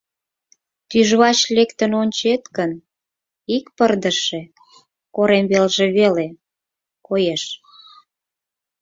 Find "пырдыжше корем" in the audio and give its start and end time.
3.77-5.45